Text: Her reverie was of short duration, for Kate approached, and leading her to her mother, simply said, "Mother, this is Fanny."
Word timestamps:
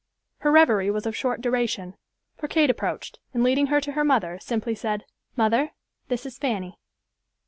Her 0.39 0.51
reverie 0.51 0.89
was 0.89 1.05
of 1.05 1.15
short 1.15 1.41
duration, 1.41 1.93
for 2.35 2.47
Kate 2.47 2.71
approached, 2.71 3.19
and 3.35 3.43
leading 3.43 3.67
her 3.67 3.79
to 3.81 3.91
her 3.91 4.03
mother, 4.03 4.39
simply 4.39 4.73
said, 4.73 5.05
"Mother, 5.35 5.73
this 6.07 6.25
is 6.25 6.39
Fanny." 6.39 6.79